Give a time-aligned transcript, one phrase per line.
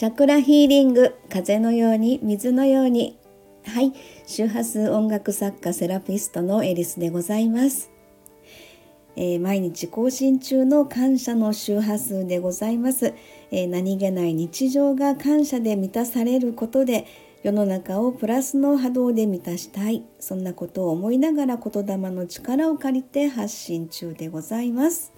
[0.00, 3.18] チャクラヒーリング風のように水のように。
[3.66, 3.92] はい。
[4.26, 7.90] 周波数音楽作家セラピストのエリスでございます、
[9.14, 13.12] えー、毎日更新中の感謝の周波数でございます、
[13.50, 17.06] えー、何気ない日常が感謝で満たされることで
[17.42, 20.02] 世の中をプラスの波動で満たしたい。
[20.18, 25.12] そんなことを思いながら言霊の力を借りて発信中でございます。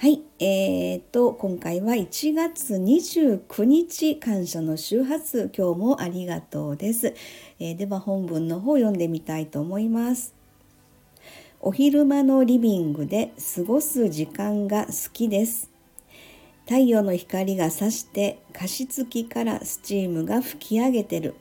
[0.00, 7.14] はい、えーと、今回は1月29日感謝の周波数今日もありがとうです、
[7.58, 10.36] えー、では本文の方読んでみたいと思います。
[11.60, 15.68] お昼間のリビングで過ごす時間が好きです。
[16.64, 21.34] 太陽の光が差して加湿器からスチームが吹き上げてる。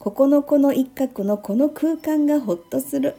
[0.00, 3.14] ここのこの一角のこの空間がほっとする。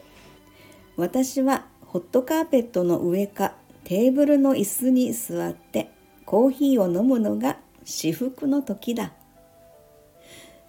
[0.98, 5.90] 私はホットカーペットの上かテーブルの椅子に座って
[6.24, 9.12] コーヒーを飲むのが至福の時だ。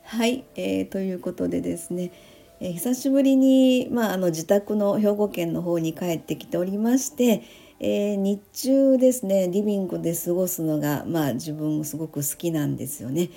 [0.03, 2.11] はい、えー、ということでですね、
[2.59, 7.41] えー、久しぶりに、まあ、あの自宅の兵庫県の方に帰ってきておりまして、
[7.79, 13.29] えー、日中ですねリビングで過ごすのが、まあ、自分すごく好きなんですよね。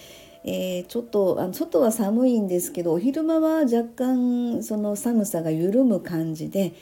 [0.45, 6.75] えー、ちょっとあの外は寒いんですけどお昼間は若干その寒さが緩む感じで、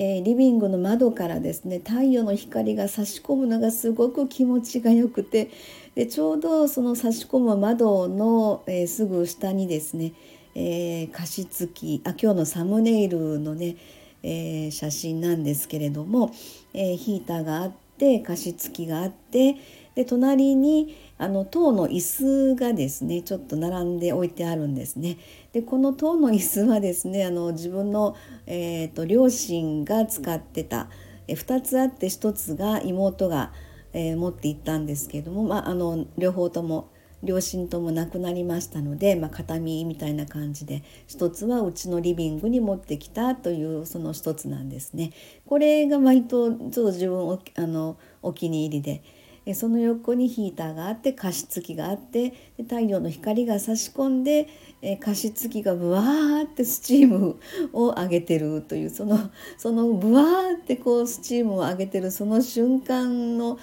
[0.00, 5.50] えー、リビングの窓からですね太陽の光が差し込むのがすごく気持ちがよくて
[5.96, 10.12] でちょうどその差し込む窓の、えー、すぐ下にですね、
[10.54, 13.74] えー、加湿器あ今日のサムネイルのね、
[14.22, 16.32] え写真なんですけれども、
[16.72, 19.56] えヒーターがあって加湿器があって
[19.98, 22.00] で隣にあの塔の椅
[22.52, 25.18] 子がですねちょっと並んで置いてあるんですね。
[25.52, 28.14] でこの塔の椅子はですねあの自分の、
[28.46, 30.88] えーと、両親が使ってた、
[31.26, 33.52] え2つあって1つが妹が、
[33.92, 36.92] えー、持って行ったんですけども、まあ、あの両方とも
[37.24, 45.10] 両親とも亡くなりましたので、まあ、形見みたいな感じで一つはうちのリビングに持ってきたというその一つなんですね。
[45.44, 49.02] これが割とちょっと自分おあのお気に入りで。
[49.54, 54.48] その横にヒーターがあって加湿器があってで太陽の光が差し込んで
[55.00, 57.38] 加湿器がブワーってスチーム
[57.72, 63.58] を上げてるというそのそのブワーってこうスチームを上げてるその瞬間の、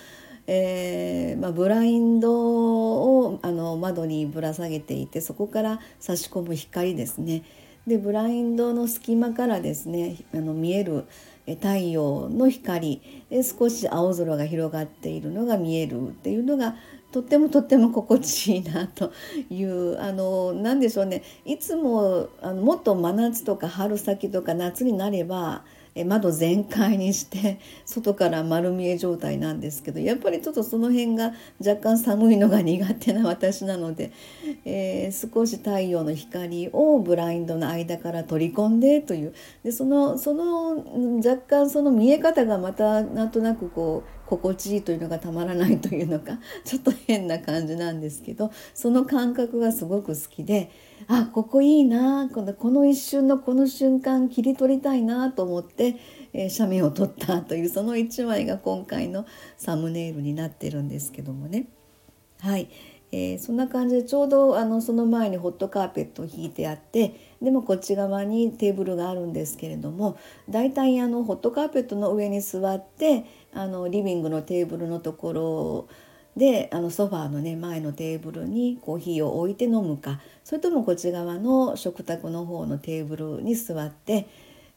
[0.48, 7.44] えー、まあ、ブラインドをあの窓にぶら下げていてそこから差し込む光ですね。
[7.88, 11.06] でブラインドの隙間からですねあの見える
[11.46, 16.76] 太陽の光で少し青空が広がっているのが見えるっていうのが
[17.12, 19.14] とってもとっても心地いいなと
[19.50, 21.24] いうあの何でしょうね。
[21.46, 25.64] いつもあのもっと真夏とか春先とか夏になれば
[26.04, 31.34] 窓全開にして 外から丸見え状態なんですけどやっぱりちょっとその辺が
[31.66, 34.12] 若干寒いのが苦手な 私なので、
[34.66, 39.34] えー、少し太陽の光をブラインドの間から取り込んでという。
[39.64, 40.84] でそのその
[41.18, 50.72] 若干その見え方がまたなんとなくこう心地いいというのがたまらないというのか ちょっと変な感じなんですけどその感覚がすごく好きで
[51.08, 55.98] あここいいなこのこの一瞬のこの瞬間切り取りたいなと思って、
[56.34, 59.26] えー、写メを撮ったというその1枚が今回の
[59.58, 61.68] サムネイルになってるんですけどもね。
[62.42, 62.70] はい、
[63.12, 70.18] えー、そんな感じでちょうどあのその前にホットカーペットを引いてあってでもこっち側にテーブルがあるんですけれども
[70.50, 73.26] 大体あのホットカーペットの上に座って
[73.56, 75.88] あのリビングのテーブルのところ
[76.38, 84.28] であのソファーのね前のテーブルにコーヒーを置いて飲むかそれともこっち側の食卓の方のテーブルに座って、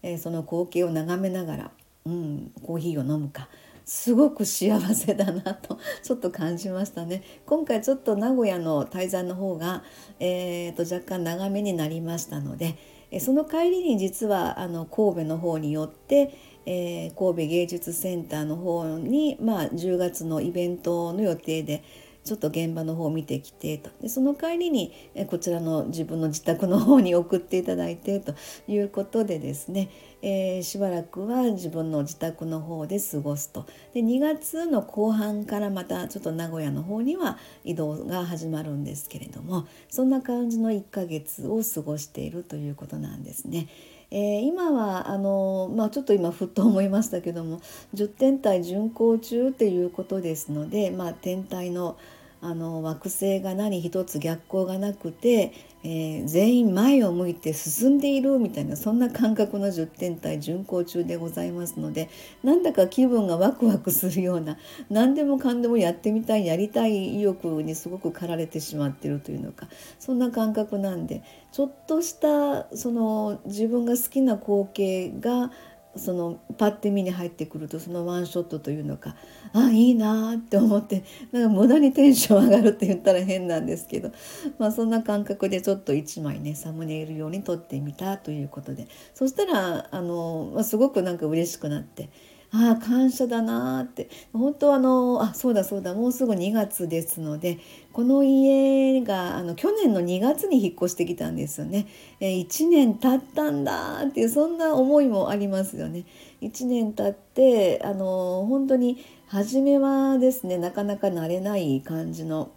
[0.03, 1.71] えー、その光景を眺めながら、
[2.07, 3.49] うん、コーヒーを飲むか。
[3.85, 7.23] すごく幸せだなと ちょっと感じましたね。
[7.47, 9.83] 今回ちょっと名古屋の滞在の方が、
[10.21, 12.77] えー、と若干長めになりましたので
[13.19, 16.35] その帰りに実はあの神戸の方によって、
[16.71, 21.83] えー、神戸芸術センターの方に、まあ、10月のイベントの予定で
[22.25, 28.35] ちょっと現場の方を見てきてとでその帰りにえこちらの自分の自宅の方に送っていただいてと
[28.67, 29.89] いうことでですね、
[30.21, 33.65] えー、しばらくは自分の自宅の方で過ごすと
[33.95, 43.69] で2月の後半からまたちょっと名古屋の方には移動が始まるんですけれどもそんな感じの1ヶ月を過ごしているということなんですね。
[44.11, 47.61] えー、今はあの、まあ、ちょっと今ふっと思いましたけども
[47.95, 51.99] 10天体巡行中っていうことですので、まあ、天体の
[52.41, 55.53] あの惑星が何一つ逆行がなくて、
[55.83, 62.09] えー、全員前を向いて進んでいるみたいなそんな感覚の10天体巡行中でございますので
[62.45, 64.57] なんだか気分がワクワクするような
[64.89, 69.67] 何でもかんでもやってみたいやりたい意欲にすごく駆られてしまってるというのか
[69.99, 75.51] そんな感覚なんでちょっとしたその自分が好きな光景が
[75.99, 79.17] そのパッて見に入ってくるとそのワンショットというのか
[79.53, 84.13] あいいなって思ってなんか無駄にテンション上がるって言ったら変なんですけど、
[84.59, 92.11] まあ、そんな感覚でちょっと1枚ねサムネイル用に撮ってみたということでそしたらあの、まあ、すごくなんか嬉しくなって。
[92.51, 94.09] ああ感謝だなって。
[94.33, 95.95] 本当あのあそうだそうだ。
[95.95, 97.59] もうすぐ2月ですので
[97.93, 101.87] この家があの去年の2月に引っ越してきたんですよね、
[102.21, 106.05] えー、1年経ったんだっていうそんな思いもありますよね。
[106.41, 112.51] 1年経ってあの本当に初めはですねなかなか慣れない感じの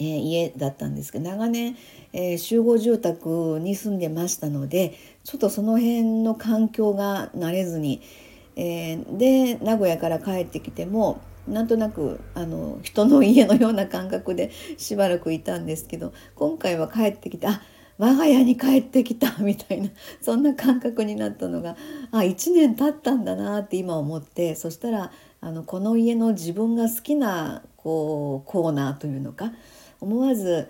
[0.00, 1.76] えー、家だったんですけど長年、
[2.12, 8.00] えー、集合住宅に住んでましたのでちょっとその辺の環境が慣れずに、
[8.58, 17.62] えー、で名古屋から帰ってきてもなんとなくあの人の家のような感覚でしばらくいたんですけど今回は帰ってきてあ
[17.98, 19.90] 我が家に帰ってきた みたいな
[20.20, 21.76] そんな感覚になったのが
[22.10, 29.52] あ1年経ったんだなって今思ってそしたらあのこの家の自分が好きなこうコーナーというのか
[30.00, 30.68] 思わず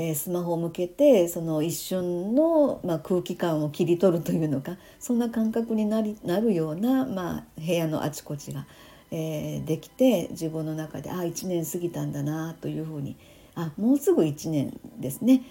[0.00, 8.64] えー、スマホを向けてその一瞬の、まあ、空気感を切り取るというのかそんな感覚になりなるような、まあ、部屋のあちこちが、
[9.10, 13.16] えー、できて自分の中であ1年過ぎたんだなというふうに
[13.56, 15.42] あもうすぐ1年ですね。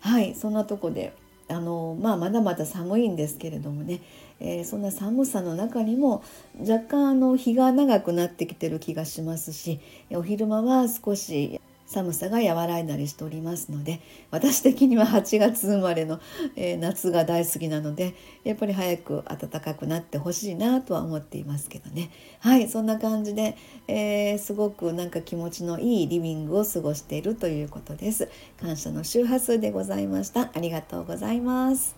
[0.00, 1.14] はいそんなとこで
[1.48, 4.00] あの、まあ、まだまだ寒いんですけれどもね、
[4.38, 6.22] えー、そんな寒さの中にも
[6.60, 9.80] 若干あの日が長くなってきてる気がしますし
[10.12, 11.58] お昼間は少し
[11.88, 14.00] 寒さが和らいだりしておりますので
[14.30, 16.20] 私的には8月生まれの、
[16.54, 18.14] えー、夏が大好きなので
[18.44, 22.10] やっぱり早く暖かくなってほしいなとは思っていますけどね。
[22.40, 23.56] はいそんな感じで、
[23.88, 28.28] えー、すごくなんか気持ちのいいリビングを過ごしているということです。
[28.60, 30.50] 感謝の周波数でございました。
[30.54, 31.97] ありがとうございます。